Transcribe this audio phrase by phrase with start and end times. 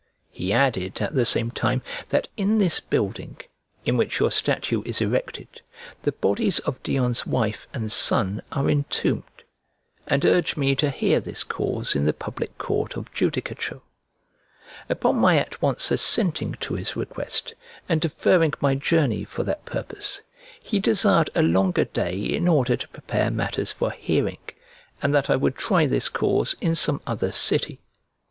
[0.31, 3.37] He added, at the same time, that in this building,
[3.85, 5.61] in which your statue is erected,
[6.01, 9.43] the bodies of Dion's wife and son are entombed,
[10.07, 13.79] and urged me to hear this cause in the public court of judicature.
[14.89, 17.53] Upon my at once assenting to his request,
[17.87, 20.23] and deferring my journey for that purpose,
[20.59, 24.39] he desired a longer day in order to prepare matters for hearing,
[24.99, 27.79] and that I would try this cause in some other city.